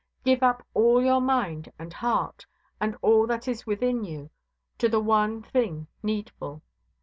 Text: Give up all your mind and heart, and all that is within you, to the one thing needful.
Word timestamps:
Give 0.23 0.41
up 0.41 0.65
all 0.73 1.03
your 1.05 1.21
mind 1.21 1.71
and 1.77 1.93
heart, 1.93 2.47
and 2.79 2.97
all 3.03 3.27
that 3.27 3.47
is 3.47 3.67
within 3.67 4.03
you, 4.03 4.31
to 4.79 4.89
the 4.89 4.99
one 4.99 5.43
thing 5.43 5.85
needful. 6.01 6.63